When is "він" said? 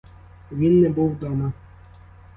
0.51-0.81